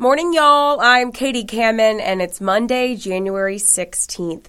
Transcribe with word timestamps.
Morning, 0.00 0.32
y'all. 0.32 0.78
I'm 0.80 1.10
Katie 1.10 1.42
Kamin, 1.42 2.00
and 2.00 2.22
it's 2.22 2.40
Monday, 2.40 2.94
January 2.94 3.56
16th. 3.56 4.44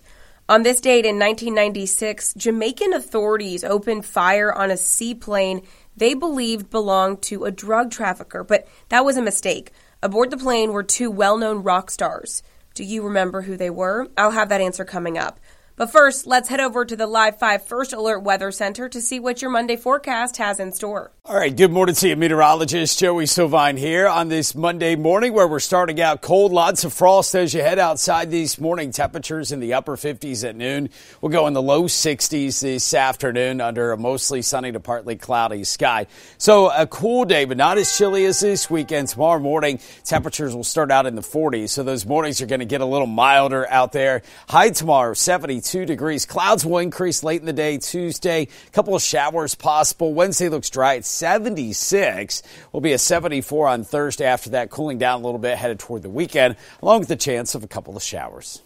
On 0.47 0.61
this 0.61 0.79
date 0.79 1.07
in 1.07 1.17
1996, 1.17 2.35
Jamaican 2.35 2.93
authorities 2.93 3.63
opened 3.63 4.05
fire 4.05 4.53
on 4.53 4.69
a 4.69 4.77
seaplane 4.77 5.63
they 5.97 6.13
believed 6.13 6.69
belonged 6.69 7.23
to 7.23 7.45
a 7.45 7.51
drug 7.51 7.89
trafficker, 7.89 8.43
but 8.43 8.67
that 8.89 9.03
was 9.03 9.17
a 9.17 9.23
mistake. 9.23 9.71
Aboard 10.03 10.29
the 10.29 10.37
plane 10.37 10.71
were 10.71 10.83
two 10.83 11.09
well 11.09 11.35
known 11.35 11.63
rock 11.63 11.89
stars. 11.89 12.43
Do 12.75 12.83
you 12.83 13.01
remember 13.01 13.41
who 13.41 13.57
they 13.57 13.71
were? 13.71 14.07
I'll 14.15 14.29
have 14.29 14.49
that 14.49 14.61
answer 14.61 14.85
coming 14.85 15.17
up. 15.17 15.39
But 15.79 15.93
first, 15.93 16.27
let's 16.27 16.49
head 16.49 16.59
over 16.59 16.83
to 16.83 16.93
the 16.97 17.07
Live 17.07 17.39
5 17.39 17.63
First 17.63 17.93
Alert 17.93 18.19
Weather 18.19 18.51
Center 18.51 18.89
to 18.89 18.99
see 18.99 19.17
what 19.17 19.41
your 19.41 19.49
Monday 19.49 19.77
forecast 19.77 20.35
has 20.35 20.59
in 20.59 20.73
store. 20.73 21.13
All 21.23 21.37
right, 21.37 21.55
good 21.55 21.71
morning 21.71 21.95
to 21.95 22.09
you, 22.09 22.17
meteorologist 22.17 22.99
Joey 22.99 23.23
Sovine 23.23 23.77
here 23.77 24.05
on 24.05 24.27
this 24.27 24.53
Monday 24.53 24.97
morning 24.97 25.31
where 25.31 25.47
we're 25.47 25.59
starting 25.59 26.01
out 26.01 26.21
cold. 26.21 26.51
Lots 26.51 26.83
of 26.83 26.91
frost 26.91 27.33
as 27.33 27.53
you 27.53 27.61
head 27.61 27.79
outside 27.79 28.29
these 28.29 28.59
morning 28.59 28.91
temperatures 28.91 29.53
in 29.53 29.61
the 29.61 29.73
upper 29.73 29.95
50s 29.95 30.43
at 30.43 30.57
noon. 30.57 30.89
We'll 31.21 31.31
go 31.31 31.47
in 31.47 31.53
the 31.53 31.61
low 31.61 31.83
60s 31.83 32.59
this 32.59 32.93
afternoon 32.93 33.61
under 33.61 33.93
a 33.93 33.97
mostly 33.97 34.41
sunny 34.41 34.73
to 34.73 34.81
partly 34.81 35.15
cloudy 35.15 35.63
sky. 35.63 36.07
So 36.37 36.69
a 36.71 36.87
cool 36.87 37.23
day, 37.23 37.45
but 37.45 37.55
not 37.55 37.77
as 37.77 37.97
chilly 37.97 38.25
as 38.25 38.41
this 38.41 38.69
weekend. 38.69 39.07
Tomorrow 39.07 39.39
morning, 39.39 39.79
temperatures 40.03 40.53
will 40.53 40.65
start 40.65 40.91
out 40.91 41.05
in 41.05 41.15
the 41.15 41.21
40s, 41.21 41.69
so 41.69 41.83
those 41.83 42.05
mornings 42.05 42.41
are 42.41 42.47
going 42.47 42.59
to 42.59 42.65
get 42.65 42.81
a 42.81 42.85
little 42.85 43.07
milder 43.07 43.65
out 43.69 43.93
there. 43.93 44.23
High 44.49 44.71
tomorrow, 44.71 45.13
72. 45.13 45.68
72 45.69 45.85
degrees. 45.85 46.25
Clouds 46.25 46.65
will 46.65 46.79
increase 46.79 47.23
late 47.23 47.39
in 47.39 47.45
the 47.45 47.53
day 47.53 47.77
Tuesday. 47.77 48.47
A 48.67 48.71
couple 48.71 48.95
of 48.95 49.01
showers 49.01 49.55
possible. 49.55 50.13
Wednesday 50.13 50.49
looks 50.49 50.69
dry 50.69 50.95
at 50.95 51.05
76. 51.05 52.41
Will 52.71 52.81
be 52.81 52.93
a 52.93 52.97
74 52.97 53.67
on 53.67 53.83
Thursday. 53.83 54.25
After 54.25 54.49
that, 54.51 54.71
cooling 54.71 54.97
down 54.97 55.21
a 55.21 55.23
little 55.23 55.39
bit 55.39 55.57
headed 55.57 55.79
toward 55.79 56.01
the 56.01 56.09
weekend, 56.09 56.55
along 56.81 56.99
with 56.99 57.09
the 57.09 57.15
chance 57.15 57.55
of 57.55 57.63
a 57.63 57.67
couple 57.67 57.95
of 57.95 58.03
showers. 58.03 58.61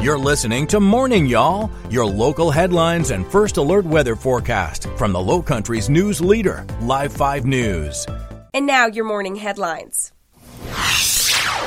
You're 0.00 0.18
listening 0.18 0.66
to 0.68 0.80
Morning 0.80 1.26
Y'all, 1.26 1.70
your 1.90 2.06
local 2.06 2.50
headlines 2.50 3.10
and 3.10 3.26
first 3.26 3.56
alert 3.56 3.84
weather 3.84 4.14
forecast 4.14 4.86
from 4.96 5.12
the 5.12 5.20
Low 5.20 5.42
Country's 5.42 5.90
news 5.90 6.20
leader, 6.20 6.64
Live 6.80 7.12
5 7.12 7.44
News. 7.44 8.06
And 8.54 8.66
now 8.66 8.86
your 8.86 9.04
morning 9.04 9.36
headlines. 9.36 10.12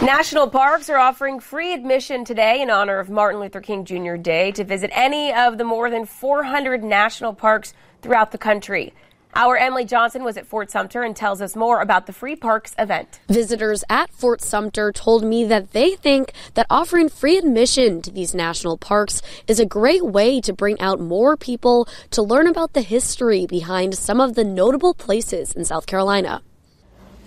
National 0.01 0.47
parks 0.47 0.89
are 0.89 0.97
offering 0.97 1.41
free 1.41 1.73
admission 1.73 2.23
today 2.23 2.61
in 2.61 2.69
honor 2.69 2.99
of 2.99 3.09
Martin 3.09 3.41
Luther 3.41 3.59
King 3.59 3.83
Jr. 3.83 4.15
Day 4.15 4.49
to 4.53 4.63
visit 4.63 4.89
any 4.93 5.33
of 5.33 5.57
the 5.57 5.65
more 5.65 5.89
than 5.89 6.05
400 6.05 6.81
national 6.81 7.33
parks 7.33 7.73
throughout 8.01 8.31
the 8.31 8.37
country. 8.37 8.93
Our 9.35 9.57
Emily 9.57 9.83
Johnson 9.83 10.23
was 10.23 10.37
at 10.37 10.47
Fort 10.47 10.71
Sumter 10.71 11.03
and 11.03 11.13
tells 11.13 11.41
us 11.41 11.53
more 11.53 11.81
about 11.81 12.05
the 12.05 12.13
Free 12.13 12.37
Parks 12.37 12.73
event. 12.79 13.19
Visitors 13.27 13.83
at 13.89 14.09
Fort 14.13 14.39
Sumter 14.41 14.93
told 14.93 15.25
me 15.25 15.43
that 15.43 15.71
they 15.71 15.95
think 15.95 16.31
that 16.53 16.65
offering 16.69 17.09
free 17.09 17.37
admission 17.37 18.01
to 18.03 18.09
these 18.09 18.33
national 18.33 18.77
parks 18.77 19.21
is 19.47 19.59
a 19.59 19.65
great 19.65 20.05
way 20.05 20.39
to 20.39 20.53
bring 20.53 20.79
out 20.79 21.01
more 21.01 21.35
people 21.35 21.89
to 22.11 22.21
learn 22.21 22.47
about 22.47 22.71
the 22.71 22.81
history 22.81 23.45
behind 23.45 23.95
some 23.95 24.21
of 24.21 24.35
the 24.35 24.45
notable 24.45 24.93
places 24.93 25.51
in 25.51 25.65
South 25.65 25.87
Carolina. 25.87 26.41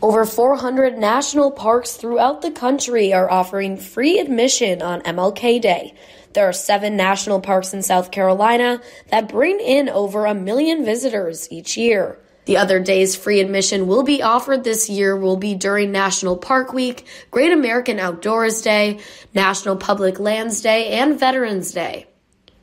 Over 0.02 0.26
400 0.26 0.98
national 0.98 1.52
parks 1.52 1.92
throughout 1.92 2.42
the 2.42 2.50
country 2.50 3.12
are 3.12 3.30
offering 3.30 3.76
free 3.76 4.18
admission 4.18 4.82
on 4.82 5.00
MLK 5.02 5.62
Day. 5.62 5.94
There 6.32 6.48
are 6.48 6.52
seven 6.52 6.96
national 6.96 7.38
parks 7.38 7.72
in 7.72 7.82
South 7.82 8.10
Carolina 8.10 8.80
that 9.10 9.28
bring 9.28 9.60
in 9.60 9.88
over 9.88 10.26
a 10.26 10.34
million 10.34 10.84
visitors 10.84 11.46
each 11.52 11.76
year. 11.76 12.18
The 12.46 12.56
other 12.56 12.80
days 12.80 13.14
free 13.14 13.38
admission 13.38 13.86
will 13.86 14.02
be 14.02 14.24
offered 14.24 14.64
this 14.64 14.90
year 14.90 15.16
will 15.16 15.36
be 15.36 15.54
during 15.54 15.92
National 15.92 16.36
Park 16.36 16.72
Week, 16.72 17.06
Great 17.30 17.52
American 17.52 18.00
Outdoors 18.00 18.60
Day, 18.60 18.98
National 19.34 19.76
Public 19.76 20.18
Lands 20.18 20.60
Day, 20.62 20.88
and 20.94 21.16
Veterans 21.16 21.70
Day. 21.70 22.08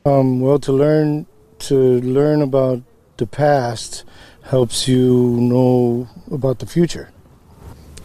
Um, 0.04 0.40
well, 0.40 0.58
to 0.58 0.72
learn 0.72 1.26
to 1.60 2.02
learn 2.02 2.42
about 2.42 2.82
the 3.16 3.26
past 3.26 4.04
helps 4.42 4.86
you 4.86 5.38
know 5.40 6.06
about 6.30 6.58
the 6.58 6.66
future. 6.66 7.10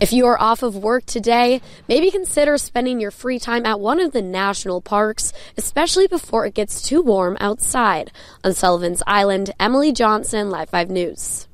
If 0.02 0.12
you 0.12 0.26
are 0.26 0.38
off 0.42 0.62
of 0.62 0.76
work 0.76 1.06
today, 1.06 1.62
maybe 1.88 2.12
consider 2.12 2.58
spending 2.58 3.00
your 3.00 3.12
free 3.12 3.40
time 3.40 3.66
at 3.66 3.80
one 3.80 4.02
of 4.02 4.12
the 4.12 4.22
national 4.22 4.82
parks, 4.82 5.32
especially 5.56 6.06
before 6.06 6.46
it 6.46 6.54
gets 6.54 6.82
too 6.82 7.02
warm 7.02 7.38
outside. 7.40 8.12
On 8.44 8.54
Sullivan's 8.54 9.02
Island, 9.08 9.52
Emily 9.58 9.94
Johnson, 9.94 10.50
Live 10.50 10.70
5 10.70 10.90
News. 10.90 11.48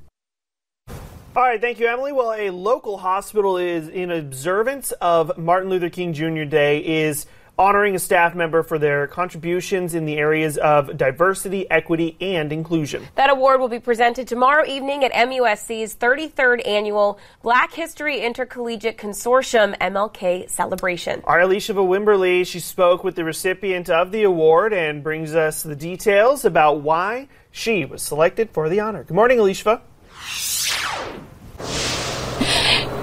All 1.34 1.44
right, 1.44 1.62
thank 1.62 1.79
you, 1.79 1.88
Emily. 1.88 2.12
Well, 2.12 2.34
a 2.34 2.50
local 2.50 2.97
hospital 2.97 3.57
is 3.57 3.88
in 3.88 4.09
observance 4.09 4.91
of 4.94 5.38
Martin 5.38 5.69
Luther 5.69 5.91
King 5.91 6.12
Jr. 6.12 6.44
Day 6.44 6.79
is 6.79 7.28
honoring 7.61 7.94
a 7.94 7.99
staff 7.99 8.33
member 8.33 8.63
for 8.63 8.79
their 8.79 9.05
contributions 9.05 9.94
in 9.94 10.05
the 10.05 10.17
areas 10.17 10.57
of 10.57 10.97
diversity, 10.97 11.69
equity, 11.69 12.17
and 12.19 12.51
inclusion. 12.51 13.07
That 13.13 13.29
award 13.29 13.59
will 13.59 13.69
be 13.69 13.79
presented 13.79 14.27
tomorrow 14.27 14.66
evening 14.66 15.03
at 15.03 15.11
MUSC's 15.13 15.95
33rd 15.95 16.67
annual 16.67 17.19
Black 17.44 17.72
History 17.72 18.19
Intercollegiate 18.22 18.97
Consortium 18.97 19.77
MLK 19.77 20.49
celebration. 20.49 21.22
Our 21.25 21.41
Alicia 21.41 21.73
Wimberly, 21.73 22.47
she 22.47 22.59
spoke 22.59 23.03
with 23.03 23.16
the 23.16 23.23
recipient 23.23 23.91
of 23.91 24.11
the 24.11 24.23
award 24.23 24.73
and 24.73 25.03
brings 25.03 25.35
us 25.35 25.61
the 25.61 25.75
details 25.75 26.43
about 26.43 26.81
why 26.81 27.28
she 27.51 27.85
was 27.85 28.01
selected 28.01 28.49
for 28.49 28.69
the 28.69 28.79
honor. 28.79 29.03
Good 29.03 29.13
morning, 29.13 29.38
Alicia. 29.38 29.81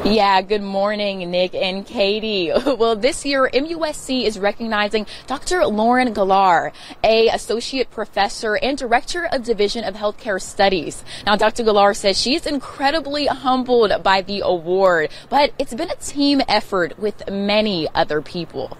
Yeah, 0.08 0.40
good 0.40 0.62
morning, 0.62 1.30
Nick 1.30 1.54
and 1.54 1.84
Katie. 1.84 2.50
Well, 2.78 2.96
this 2.96 3.26
year, 3.26 3.50
MUSC 3.52 4.24
is 4.24 4.38
recognizing 4.38 5.06
Dr. 5.26 5.66
Lauren 5.66 6.14
Gellar, 6.14 6.72
a 7.04 7.28
associate 7.28 7.90
professor 7.90 8.54
and 8.54 8.78
director 8.78 9.26
of 9.26 9.42
Division 9.42 9.84
of 9.84 9.94
Healthcare 9.94 10.40
Studies. 10.40 11.04
Now, 11.26 11.36
Dr. 11.36 11.62
Gellar 11.62 11.94
says 11.94 12.18
she 12.18 12.34
is 12.34 12.46
incredibly 12.46 13.26
humbled 13.26 14.02
by 14.02 14.22
the 14.22 14.40
award, 14.40 15.10
but 15.28 15.52
it's 15.58 15.74
been 15.74 15.90
a 15.90 15.96
team 15.96 16.40
effort 16.48 16.98
with 16.98 17.28
many 17.28 17.86
other 17.94 18.22
people. 18.22 18.78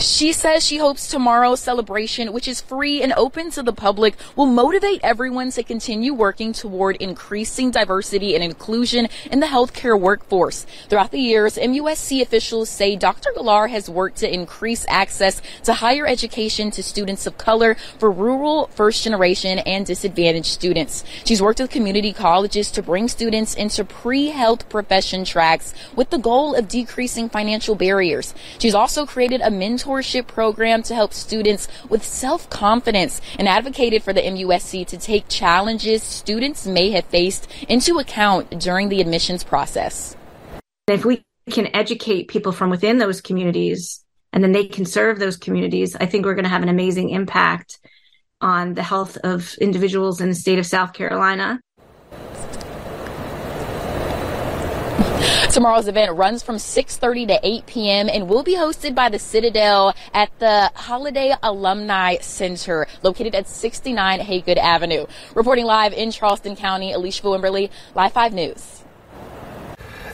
She 0.00 0.32
says 0.32 0.64
she 0.64 0.78
hopes 0.78 1.08
tomorrow's 1.08 1.60
celebration, 1.60 2.32
which 2.32 2.48
is 2.48 2.62
free 2.62 3.02
and 3.02 3.12
open 3.18 3.50
to 3.50 3.62
the 3.62 3.72
public, 3.72 4.14
will 4.34 4.46
motivate 4.46 5.00
everyone 5.02 5.50
to 5.50 5.62
continue 5.62 6.14
working 6.14 6.54
toward 6.54 6.96
increasing 6.96 7.70
diversity 7.70 8.34
and 8.34 8.42
inclusion 8.42 9.08
in 9.30 9.40
the 9.40 9.46
healthcare 9.46 10.00
workforce. 10.00 10.64
Throughout 10.88 11.10
the 11.10 11.20
years, 11.20 11.58
MUSC 11.58 12.22
officials 12.22 12.70
say 12.70 12.96
Dr. 12.96 13.30
Gellar 13.36 13.68
has 13.68 13.90
worked 13.90 14.16
to 14.18 14.32
increase 14.32 14.86
access 14.88 15.42
to 15.64 15.74
higher 15.74 16.06
education 16.06 16.70
to 16.70 16.82
students 16.82 17.26
of 17.26 17.36
color 17.36 17.76
for 17.98 18.10
rural, 18.10 18.68
first 18.68 19.04
generation, 19.04 19.58
and 19.60 19.84
disadvantaged 19.84 20.46
students. 20.46 21.04
She's 21.26 21.42
worked 21.42 21.60
with 21.60 21.70
community 21.70 22.14
colleges 22.14 22.70
to 22.70 22.82
bring 22.82 23.06
students 23.08 23.54
into 23.54 23.84
pre-health 23.84 24.66
profession 24.70 25.26
tracks 25.26 25.74
with 25.94 26.08
the 26.08 26.18
goal 26.18 26.54
of 26.54 26.68
decreasing 26.68 27.28
financial 27.28 27.74
barriers. 27.74 28.32
She's 28.58 28.74
also 28.74 28.99
created 29.06 29.40
a 29.40 29.50
mentorship 29.50 30.26
program 30.26 30.82
to 30.84 30.94
help 30.94 31.12
students 31.12 31.68
with 31.88 32.04
self-confidence 32.04 33.20
and 33.38 33.48
advocated 33.48 34.02
for 34.02 34.12
the 34.12 34.22
MUSC 34.22 34.86
to 34.86 34.98
take 34.98 35.28
challenges 35.28 36.02
students 36.02 36.66
may 36.66 36.90
have 36.90 37.04
faced 37.06 37.48
into 37.68 37.98
account 37.98 38.60
during 38.60 38.88
the 38.88 39.00
admissions 39.00 39.44
process. 39.44 40.16
If 40.86 41.04
we 41.04 41.24
can 41.50 41.74
educate 41.74 42.28
people 42.28 42.52
from 42.52 42.70
within 42.70 42.98
those 42.98 43.20
communities 43.20 44.04
and 44.32 44.42
then 44.42 44.52
they 44.52 44.66
can 44.66 44.84
serve 44.84 45.18
those 45.18 45.36
communities, 45.36 45.96
I 45.96 46.06
think 46.06 46.24
we're 46.24 46.34
going 46.34 46.44
to 46.44 46.50
have 46.50 46.62
an 46.62 46.68
amazing 46.68 47.10
impact 47.10 47.78
on 48.40 48.74
the 48.74 48.82
health 48.82 49.16
of 49.18 49.54
individuals 49.60 50.20
in 50.20 50.28
the 50.28 50.34
state 50.34 50.58
of 50.58 50.66
South 50.66 50.92
Carolina. 50.92 51.60
Tomorrow's 55.50 55.88
event 55.88 56.16
runs 56.16 56.44
from 56.44 56.56
6:30 56.56 57.26
to 57.26 57.40
8 57.42 57.66
p.m. 57.66 58.08
and 58.08 58.28
will 58.28 58.44
be 58.44 58.54
hosted 58.54 58.94
by 58.94 59.08
the 59.08 59.18
Citadel 59.18 59.92
at 60.14 60.30
the 60.38 60.70
Holliday 60.76 61.34
Alumni 61.42 62.18
Center, 62.18 62.86
located 63.02 63.34
at 63.34 63.48
69 63.48 64.20
Hagood 64.20 64.58
Avenue. 64.58 65.06
Reporting 65.34 65.64
live 65.64 65.92
in 65.92 66.12
Charleston 66.12 66.54
County, 66.54 66.92
Alicia 66.92 67.24
Wimberly, 67.24 67.68
Live 67.96 68.12
5 68.12 68.32
News. 68.32 68.84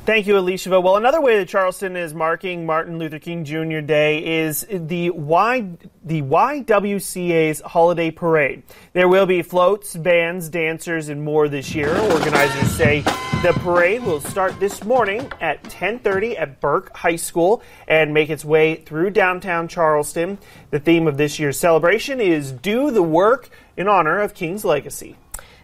Thank 0.06 0.28
you, 0.28 0.38
Alicia. 0.38 0.80
Well, 0.80 0.96
another 0.96 1.20
way 1.20 1.36
that 1.38 1.48
Charleston 1.48 1.96
is 1.96 2.14
marking 2.14 2.64
Martin 2.64 2.96
Luther 2.96 3.18
King 3.18 3.44
Jr. 3.44 3.80
Day 3.80 4.44
is 4.44 4.64
the 4.70 5.10
Y 5.10 5.66
the 6.04 6.22
YWCA's 6.22 7.60
holiday 7.62 8.12
parade. 8.12 8.62
There 8.92 9.08
will 9.08 9.26
be 9.26 9.42
floats, 9.42 9.96
bands, 9.96 10.48
dancers, 10.48 11.08
and 11.08 11.24
more 11.24 11.48
this 11.48 11.74
year. 11.74 11.88
Organizers 12.12 12.70
say 12.76 13.00
the 13.42 13.52
parade 13.56 14.04
will 14.04 14.20
start 14.20 14.60
this 14.60 14.84
morning 14.84 15.28
at 15.40 15.64
10:30 15.64 16.38
at 16.38 16.60
Burke 16.60 16.96
High 16.96 17.16
School 17.16 17.60
and 17.88 18.14
make 18.14 18.30
its 18.30 18.44
way 18.44 18.76
through 18.76 19.10
downtown 19.10 19.66
Charleston. 19.66 20.38
The 20.70 20.78
theme 20.78 21.08
of 21.08 21.16
this 21.16 21.40
year's 21.40 21.58
celebration 21.58 22.20
is 22.20 22.52
"Do 22.52 22.92
the 22.92 23.02
Work" 23.02 23.50
in 23.76 23.88
honor 23.88 24.20
of 24.20 24.34
King's 24.34 24.64
legacy. 24.64 25.16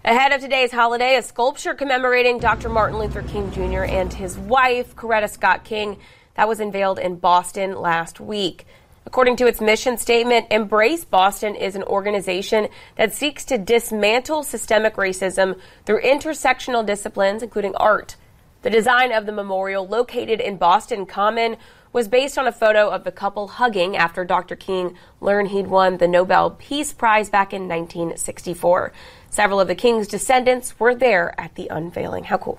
Ahead 0.05 0.33
of 0.33 0.41
today's 0.41 0.73
holiday, 0.73 1.15
a 1.15 1.23
sculpture 1.23 1.75
commemorating 1.75 2.41
Dr. 2.41 2.69
Martin 2.69 2.99
Luther 2.99 3.23
King 3.23 3.53
Jr. 3.53 3.85
and 3.85 4.13
his 4.13 4.37
wife, 4.37 4.97
Coretta 4.97 5.31
Scott 5.31 5.63
King, 5.63 5.97
that 6.35 6.49
was 6.49 6.59
unveiled 6.59 6.99
in 6.99 7.15
Boston 7.15 7.81
last 7.81 8.19
week. 8.19 8.67
According 9.07 9.37
to 9.37 9.47
its 9.47 9.61
mission 9.61 9.97
statement, 9.97 10.49
Embrace 10.51 11.05
Boston 11.05 11.55
is 11.55 11.77
an 11.77 11.85
organization 11.85 12.67
that 12.97 13.13
seeks 13.13 13.45
to 13.45 13.59
dismantle 13.59 14.43
systemic 14.43 14.97
racism 14.97 15.57
through 15.87 16.03
intersectional 16.03 16.85
disciplines, 16.85 17.45
including 17.45 17.77
art. 17.77 18.17
The 18.63 18.71
design 18.71 19.13
of 19.13 19.25
the 19.25 19.33
memorial, 19.33 19.87
located 19.87 20.41
in 20.41 20.57
Boston 20.57 21.07
Common, 21.07 21.57
was 21.93 22.09
based 22.09 22.39
on 22.39 22.47
a 22.47 22.53
photo 22.53 22.89
of 22.89 23.05
the 23.05 23.12
couple 23.12 23.49
hugging 23.49 23.97
after 23.97 24.25
Dr. 24.25 24.56
King 24.56 24.97
learned 25.21 25.49
he'd 25.49 25.67
won 25.67 25.99
the 25.99 26.09
Nobel 26.09 26.50
Peace 26.50 26.93
Prize 26.93 27.29
back 27.29 27.53
in 27.53 27.69
1964. 27.69 28.93
Several 29.31 29.61
of 29.61 29.69
the 29.69 29.75
King's 29.75 30.09
descendants 30.09 30.79
were 30.81 30.94
there 30.94 31.39
at 31.39 31.55
the 31.55 31.69
unveiling. 31.69 32.25
How 32.25 32.39
cool. 32.39 32.59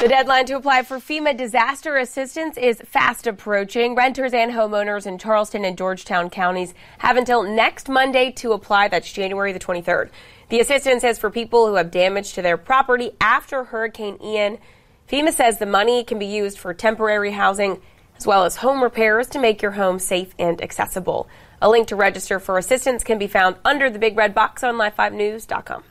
The 0.00 0.08
deadline 0.08 0.46
to 0.46 0.56
apply 0.56 0.82
for 0.82 0.98
FEMA 0.98 1.36
disaster 1.36 1.96
assistance 1.96 2.56
is 2.56 2.82
fast 2.84 3.28
approaching. 3.28 3.94
Renters 3.94 4.34
and 4.34 4.50
homeowners 4.50 5.06
in 5.06 5.16
Charleston 5.16 5.64
and 5.64 5.78
Georgetown 5.78 6.28
counties 6.28 6.74
have 6.98 7.16
until 7.16 7.44
next 7.44 7.88
Monday 7.88 8.32
to 8.32 8.52
apply. 8.52 8.88
That's 8.88 9.12
January 9.12 9.52
the 9.52 9.60
23rd. 9.60 10.10
The 10.48 10.58
assistance 10.58 11.04
is 11.04 11.20
for 11.20 11.30
people 11.30 11.68
who 11.68 11.74
have 11.74 11.92
damage 11.92 12.32
to 12.32 12.42
their 12.42 12.56
property 12.56 13.12
after 13.20 13.62
Hurricane 13.62 14.18
Ian. 14.20 14.58
FEMA 15.08 15.32
says 15.32 15.58
the 15.58 15.66
money 15.66 16.02
can 16.02 16.18
be 16.18 16.26
used 16.26 16.58
for 16.58 16.74
temporary 16.74 17.30
housing 17.30 17.80
as 18.22 18.26
well 18.28 18.44
as 18.44 18.54
home 18.54 18.84
repairs 18.84 19.26
to 19.26 19.40
make 19.40 19.60
your 19.60 19.72
home 19.72 19.98
safe 19.98 20.32
and 20.38 20.62
accessible. 20.62 21.28
A 21.60 21.68
link 21.68 21.88
to 21.88 21.96
register 21.96 22.38
for 22.38 22.56
assistance 22.56 23.02
can 23.02 23.18
be 23.18 23.26
found 23.26 23.56
under 23.64 23.90
the 23.90 23.98
big 23.98 24.16
red 24.16 24.32
box 24.32 24.62
on 24.62 24.76
live5news.com. 24.76 25.82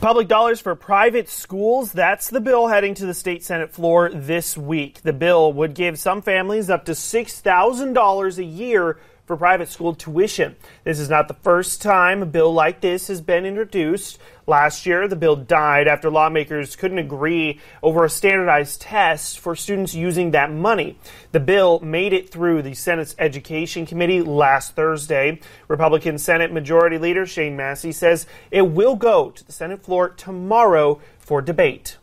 Public 0.00 0.26
dollars 0.26 0.60
for 0.60 0.74
private 0.74 1.28
schools. 1.28 1.92
That's 1.92 2.30
the 2.30 2.40
bill 2.40 2.66
heading 2.66 2.94
to 2.94 3.06
the 3.06 3.14
state 3.14 3.44
Senate 3.44 3.70
floor 3.70 4.10
this 4.12 4.58
week. 4.58 5.02
The 5.02 5.12
bill 5.12 5.52
would 5.52 5.74
give 5.74 6.00
some 6.00 6.20
families 6.20 6.68
up 6.68 6.84
to 6.86 6.92
$6,000 6.92 8.38
a 8.38 8.44
year 8.44 8.98
for 9.30 9.36
private 9.36 9.68
school 9.68 9.94
tuition. 9.94 10.56
This 10.82 10.98
is 10.98 11.08
not 11.08 11.28
the 11.28 11.34
first 11.34 11.80
time 11.80 12.20
a 12.20 12.26
bill 12.26 12.52
like 12.52 12.80
this 12.80 13.06
has 13.06 13.20
been 13.20 13.46
introduced. 13.46 14.18
Last 14.44 14.86
year, 14.86 15.06
the 15.06 15.14
bill 15.14 15.36
died 15.36 15.86
after 15.86 16.10
lawmakers 16.10 16.74
couldn't 16.74 16.98
agree 16.98 17.60
over 17.80 18.04
a 18.04 18.10
standardized 18.10 18.80
test 18.80 19.38
for 19.38 19.54
students 19.54 19.94
using 19.94 20.32
that 20.32 20.50
money. 20.50 20.98
The 21.30 21.38
bill 21.38 21.78
made 21.78 22.12
it 22.12 22.30
through 22.32 22.62
the 22.62 22.74
Senate's 22.74 23.14
Education 23.20 23.86
Committee 23.86 24.20
last 24.20 24.74
Thursday. 24.74 25.38
Republican 25.68 26.18
Senate 26.18 26.52
Majority 26.52 26.98
Leader 26.98 27.24
Shane 27.24 27.54
Massey 27.54 27.92
says 27.92 28.26
it 28.50 28.62
will 28.62 28.96
go 28.96 29.30
to 29.30 29.46
the 29.46 29.52
Senate 29.52 29.84
floor 29.84 30.08
tomorrow 30.08 31.00
for 31.20 31.40
debate. 31.40 31.98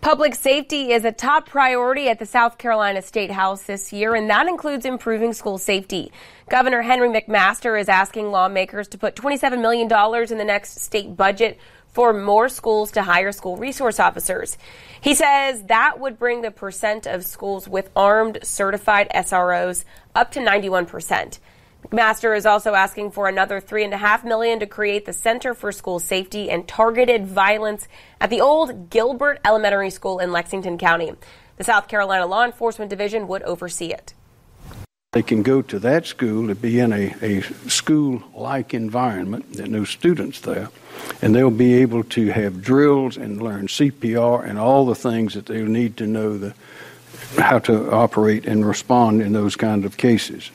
Public 0.00 0.34
safety 0.34 0.92
is 0.92 1.04
a 1.04 1.12
top 1.12 1.46
priority 1.46 2.08
at 2.08 2.18
the 2.18 2.24
South 2.24 2.56
Carolina 2.56 3.02
State 3.02 3.30
House 3.30 3.64
this 3.64 3.92
year, 3.92 4.14
and 4.14 4.30
that 4.30 4.48
includes 4.48 4.86
improving 4.86 5.34
school 5.34 5.58
safety. 5.58 6.10
Governor 6.48 6.80
Henry 6.80 7.10
McMaster 7.10 7.78
is 7.78 7.86
asking 7.86 8.30
lawmakers 8.30 8.88
to 8.88 8.98
put 8.98 9.14
$27 9.14 9.60
million 9.60 9.92
in 10.32 10.38
the 10.38 10.44
next 10.44 10.78
state 10.80 11.18
budget 11.18 11.58
for 11.92 12.14
more 12.14 12.48
schools 12.48 12.92
to 12.92 13.02
hire 13.02 13.30
school 13.30 13.58
resource 13.58 14.00
officers. 14.00 14.56
He 15.02 15.14
says 15.14 15.64
that 15.64 16.00
would 16.00 16.18
bring 16.18 16.40
the 16.40 16.50
percent 16.50 17.06
of 17.06 17.26
schools 17.26 17.68
with 17.68 17.90
armed 17.94 18.38
certified 18.42 19.10
SROs 19.14 19.84
up 20.14 20.30
to 20.32 20.40
91 20.40 20.86
percent. 20.86 21.40
McMaster 21.88 22.36
is 22.36 22.46
also 22.46 22.74
asking 22.74 23.10
for 23.10 23.28
another 23.28 23.58
three 23.58 23.84
and 23.84 23.94
a 23.94 23.96
half 23.96 24.22
million 24.22 24.60
to 24.60 24.66
create 24.66 25.06
the 25.06 25.12
Center 25.12 25.54
for 25.54 25.72
School 25.72 25.98
Safety 25.98 26.50
and 26.50 26.68
Targeted 26.68 27.26
Violence 27.26 27.88
at 28.20 28.30
the 28.30 28.40
old 28.40 28.90
Gilbert 28.90 29.40
Elementary 29.44 29.90
School 29.90 30.18
in 30.18 30.30
Lexington 30.30 30.78
County. 30.78 31.12
The 31.56 31.64
South 31.64 31.88
Carolina 31.88 32.26
Law 32.26 32.44
Enforcement 32.44 32.90
Division 32.90 33.26
would 33.28 33.42
oversee 33.42 33.92
it. 33.92 34.14
They 35.12 35.22
can 35.22 35.42
go 35.42 35.62
to 35.62 35.80
that 35.80 36.06
school 36.06 36.46
to 36.46 36.54
be 36.54 36.78
in 36.78 36.92
a, 36.92 37.14
a 37.20 37.40
school 37.68 38.22
like 38.34 38.72
environment. 38.74 39.54
There 39.54 39.66
are 39.66 39.68
no 39.68 39.84
students 39.84 40.40
there. 40.40 40.68
And 41.20 41.34
they'll 41.34 41.50
be 41.50 41.74
able 41.82 42.04
to 42.04 42.28
have 42.28 42.62
drills 42.62 43.16
and 43.16 43.42
learn 43.42 43.66
CPR 43.66 44.48
and 44.48 44.58
all 44.58 44.86
the 44.86 44.94
things 44.94 45.34
that 45.34 45.46
they'll 45.46 45.66
need 45.66 45.96
to 45.96 46.06
know 46.06 46.38
the, 46.38 46.54
how 47.36 47.58
to 47.60 47.90
operate 47.90 48.46
and 48.46 48.64
respond 48.64 49.22
in 49.22 49.32
those 49.32 49.56
kind 49.56 49.84
of 49.84 49.96
cases. 49.96 50.50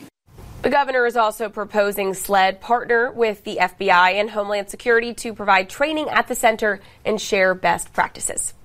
The 0.66 0.72
governor 0.72 1.06
is 1.06 1.16
also 1.16 1.48
proposing 1.48 2.16
SLED 2.16 2.60
partner 2.60 3.12
with 3.12 3.44
the 3.44 3.58
FBI 3.58 4.14
and 4.14 4.32
Homeland 4.32 4.72
Security 4.72 5.14
to 5.14 5.32
provide 5.32 5.70
training 5.70 6.10
at 6.10 6.28
the 6.28 6.34
center 6.34 6.80
and 7.06 7.22
share 7.22 7.54
best 7.54 7.94
practices. 7.94 8.56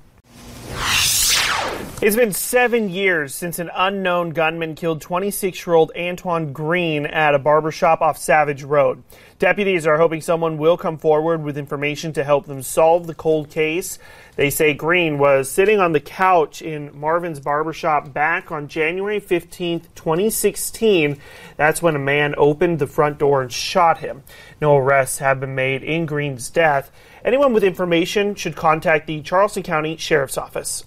It's 2.03 2.17
been 2.17 2.33
seven 2.33 2.89
years 2.89 3.35
since 3.35 3.59
an 3.59 3.71
unknown 3.75 4.31
gunman 4.31 4.75
killed 4.75 5.03
26 5.03 5.67
year 5.67 5.77
old 5.77 5.93
Antoine 5.95 6.51
Green 6.51 7.05
at 7.05 7.35
a 7.35 7.39
barbershop 7.39 8.01
off 8.01 8.17
Savage 8.17 8.63
Road. 8.63 9.03
Deputies 9.39 9.87
are 9.87 9.99
hoping 9.99 10.23
someone 10.23 10.57
will 10.57 10.79
come 10.79 10.97
forward 10.97 11.43
with 11.43 11.59
information 11.59 12.15
to 12.15 12.25
help 12.25 12.47
them 12.47 12.63
solve 12.63 13.07
the 13.07 13.15
cold 13.15 13.51
case. 13.51 13.99
They 14.37 14.49
say 14.49 14.73
Green 14.73 15.19
was 15.19 15.51
sitting 15.51 15.79
on 15.79 15.93
the 15.93 16.01
couch 16.01 16.63
in 16.63 16.99
Marvin's 16.99 17.39
barbershop 17.39 18.15
back 18.15 18.51
on 18.51 18.69
January 18.69 19.21
15, 19.21 19.81
2016. 19.95 21.19
That's 21.59 21.83
when 21.83 21.97
a 21.97 21.99
man 21.99 22.35
opened 22.39 22.79
the 22.79 22.87
front 22.87 23.19
door 23.19 23.43
and 23.43 23.53
shot 23.53 23.99
him. 23.99 24.23
No 24.59 24.79
arrests 24.79 25.19
have 25.19 25.39
been 25.39 25.55
made 25.55 25.83
in 25.83 26.07
Green's 26.07 26.49
death. 26.49 26.91
Anyone 27.27 27.53
with 27.53 27.63
information 27.63 28.37
should 28.37 28.57
contact 28.57 29.07
the 29.07 29.21
Charleston 29.21 29.65
County 29.65 29.99
Sheriff's 29.99 30.39
Office. 30.39 30.85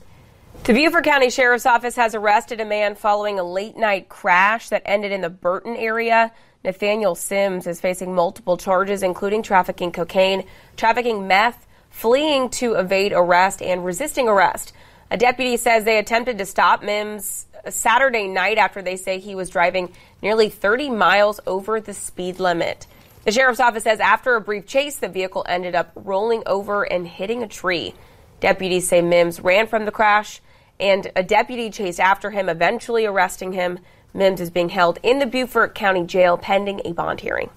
The 0.65 0.71
Beaufort 0.71 1.03
County 1.03 1.29
Sheriff's 1.29 1.65
Office 1.65 1.97
has 1.97 2.15
arrested 2.15 2.61
a 2.61 2.65
man 2.65 2.95
following 2.95 3.37
a 3.37 3.43
late 3.43 3.75
night 3.75 4.07
crash 4.07 4.69
that 4.69 4.81
ended 4.85 5.11
in 5.11 5.19
the 5.19 5.29
Burton 5.29 5.75
area. 5.75 6.31
Nathaniel 6.63 7.15
Sims 7.15 7.67
is 7.67 7.81
facing 7.81 8.15
multiple 8.15 8.55
charges, 8.55 9.03
including 9.03 9.43
trafficking 9.43 9.91
cocaine, 9.91 10.45
trafficking 10.77 11.27
meth, 11.27 11.67
fleeing 11.89 12.49
to 12.51 12.75
evade 12.75 13.11
arrest, 13.11 13.61
and 13.61 13.83
resisting 13.83 14.29
arrest. 14.29 14.71
A 15.11 15.17
deputy 15.17 15.57
says 15.57 15.83
they 15.83 15.97
attempted 15.97 16.37
to 16.37 16.45
stop 16.45 16.81
Mims 16.81 17.45
Saturday 17.67 18.29
night 18.29 18.57
after 18.57 18.81
they 18.81 18.95
say 18.95 19.19
he 19.19 19.35
was 19.35 19.49
driving 19.49 19.91
nearly 20.21 20.47
30 20.47 20.91
miles 20.91 21.41
over 21.45 21.81
the 21.81 21.93
speed 21.93 22.39
limit. 22.39 22.87
The 23.25 23.33
sheriff's 23.33 23.59
office 23.59 23.83
says 23.83 23.99
after 23.99 24.37
a 24.37 24.41
brief 24.41 24.65
chase, 24.65 24.95
the 24.95 25.09
vehicle 25.09 25.45
ended 25.45 25.75
up 25.75 25.91
rolling 25.93 26.41
over 26.45 26.83
and 26.83 27.05
hitting 27.05 27.43
a 27.43 27.49
tree. 27.49 27.93
Deputies 28.39 28.87
say 28.87 29.01
Mims 29.01 29.41
ran 29.41 29.67
from 29.67 29.83
the 29.83 29.91
crash 29.91 30.39
and 30.79 31.11
a 31.15 31.23
deputy 31.23 31.69
chased 31.69 31.99
after 31.99 32.31
him, 32.31 32.49
eventually 32.49 33.05
arresting 33.05 33.53
him. 33.53 33.79
Mims 34.13 34.39
is 34.39 34.51
being 34.51 34.69
held 34.69 34.99
in 35.01 35.17
the 35.17 35.25
Beaufort 35.25 35.73
County 35.73 36.05
Jail 36.05 36.37
pending 36.37 36.81
a 36.85 36.93
bond 36.93 37.21
hearing. 37.21 37.49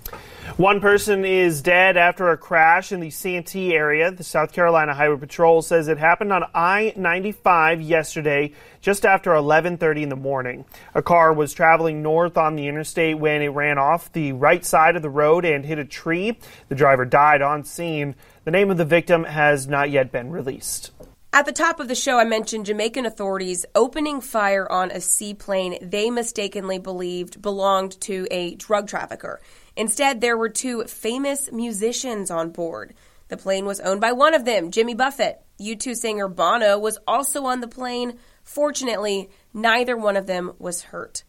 One 0.56 0.80
person 0.80 1.25
is 1.25 1.61
dead 1.61 1.99
after 1.99 2.30
a 2.30 2.38
crash 2.38 2.92
in 2.92 3.00
the 3.00 3.11
Santee 3.11 3.75
area. 3.75 4.11
The 4.11 4.25
South 4.25 4.52
Carolina 4.52 4.94
Highway 4.94 5.18
Patrol 5.18 5.61
says 5.61 5.88
it 5.88 5.99
happened 5.99 6.32
on 6.32 6.44
I-95 6.54 7.87
yesterday, 7.87 8.52
just 8.80 9.04
after 9.04 9.35
11:30 9.35 10.04
in 10.04 10.08
the 10.08 10.16
morning. 10.16 10.64
A 10.94 11.02
car 11.02 11.32
was 11.32 11.52
traveling 11.52 12.00
north 12.00 12.38
on 12.38 12.56
the 12.56 12.68
interstate 12.68 13.18
when 13.18 13.42
it 13.42 13.49
ran 13.49 13.76
off 13.76 14.11
the 14.12 14.32
right 14.32 14.64
side 14.64 14.96
of 14.96 15.02
the 15.02 15.11
road 15.11 15.44
and 15.44 15.66
hit 15.66 15.78
a 15.78 15.85
tree. 15.85 16.38
The 16.68 16.75
driver 16.75 17.04
died 17.04 17.42
on 17.42 17.64
scene. 17.64 18.14
The 18.44 18.50
name 18.50 18.70
of 18.70 18.78
the 18.78 18.85
victim 18.87 19.25
has 19.25 19.66
not 19.66 19.90
yet 19.90 20.11
been 20.11 20.30
released. 20.30 20.90
At 21.37 21.45
the 21.45 21.52
top 21.52 21.81
of 21.81 21.88
the 21.88 21.95
show, 21.95 22.19
I 22.19 22.25
mentioned 22.25 22.64
Jamaican 22.64 23.05
authorities 23.05 23.66
opening 23.75 24.23
fire 24.23 24.66
on 24.73 24.90
a 24.90 25.02
seaplane 25.02 25.76
they 25.83 26.11
mistakenly 26.11 26.78
believed 26.78 27.43
belonged 27.43 28.00
to 28.00 28.26
a 28.31 28.55
drug 28.55 28.88
trafficker. 28.88 29.43
Instead, 29.76 30.23
there 30.23 30.38
were 30.38 30.49
two 30.49 30.85
famous 30.85 31.52
musicians 31.52 32.31
on 32.31 32.52
board. 32.52 32.95
The 33.28 33.37
plane 33.37 33.66
was 33.66 33.81
owned 33.81 34.00
by 34.00 34.12
one 34.12 34.33
of 34.33 34.47
them, 34.47 34.71
Jimmy 34.71 34.95
Buffett. 34.95 35.43
U2 35.61 35.95
singer 35.95 36.26
Bono 36.26 36.78
was 36.78 36.97
also 37.07 37.45
on 37.45 37.61
the 37.61 37.69
plane. 37.69 38.16
Fortunately, 38.43 39.28
neither 39.52 39.95
one 39.95 40.16
of 40.16 40.26
them 40.26 40.55
was 40.59 40.85
hurt. 40.85 41.23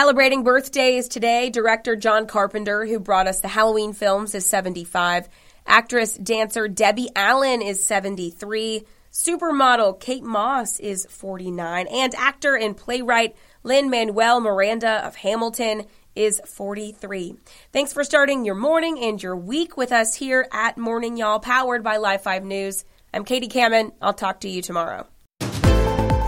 Celebrating 0.00 0.42
birthdays 0.42 1.06
today, 1.06 1.50
director 1.50 1.96
John 1.96 2.26
Carpenter, 2.26 2.86
who 2.86 2.98
brought 2.98 3.28
us 3.28 3.42
the 3.42 3.48
Halloween 3.48 3.92
films, 3.92 4.34
is 4.34 4.46
75. 4.46 5.28
Actress 5.66 6.16
dancer 6.16 6.66
Debbie 6.66 7.10
Allen 7.14 7.60
is 7.60 7.86
73. 7.86 8.86
Supermodel 9.18 9.98
Kate 9.98 10.22
Moss 10.22 10.78
is 10.78 11.04
49, 11.10 11.88
and 11.88 12.14
actor 12.14 12.54
and 12.54 12.76
playwright 12.76 13.34
Lin 13.64 13.90
Manuel 13.90 14.38
Miranda 14.38 15.04
of 15.04 15.16
Hamilton 15.16 15.86
is 16.14 16.40
43. 16.46 17.34
Thanks 17.72 17.92
for 17.92 18.04
starting 18.04 18.44
your 18.44 18.54
morning 18.54 18.96
and 19.02 19.20
your 19.20 19.36
week 19.36 19.76
with 19.76 19.90
us 19.90 20.14
here 20.14 20.46
at 20.52 20.78
Morning 20.78 21.16
Y'all, 21.16 21.40
powered 21.40 21.82
by 21.82 21.96
Live 21.96 22.22
5 22.22 22.44
News. 22.44 22.84
I'm 23.12 23.24
Katie 23.24 23.48
Kamin. 23.48 23.90
I'll 24.00 24.14
talk 24.14 24.38
to 24.42 24.48
you 24.48 24.62
tomorrow. 24.62 25.08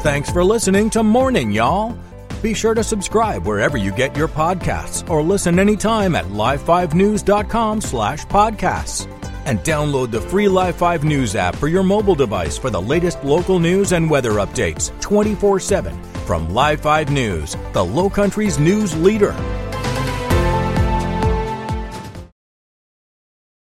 Thanks 0.03 0.29
for 0.29 0.43
listening 0.43 0.91
to 0.91 1.05
Morning 1.05 1.53
Y'all. 1.53 1.97
Be 2.43 2.55
sure 2.55 2.75
to 2.75 2.83
subscribe 2.83 3.47
wherever 3.47 3.77
you 3.77 3.93
get 3.93 4.17
your 4.17 4.27
podcasts 4.27 5.09
or 5.09 5.23
listen 5.23 5.61
anytime 5.61 6.17
at 6.17 6.25
live5news.com 6.25 7.83
slash 7.83 8.25
podcasts. 8.27 9.20
And 9.47 9.59
download 9.61 10.11
the 10.11 10.21
free 10.21 10.49
Live 10.49 10.77
5 10.77 11.05
News 11.05 11.37
app 11.37 11.57
for 11.57 11.69
your 11.69 11.83
mobile 11.83 12.15
device 12.15 12.59
for 12.59 12.71
the 12.71 12.81
latest 12.81 13.23
local 13.25 13.59
news 13.59 13.93
and 13.93 14.09
weather 14.09 14.33
updates 14.33 14.91
24 15.01 15.61
7 15.61 16.03
from 16.27 16.53
Live 16.55 16.81
5 16.81 17.11
News, 17.11 17.57
the 17.73 17.85
Low 17.85 18.09
Country's 18.09 18.59
news 18.59 18.95
leader. 18.97 19.35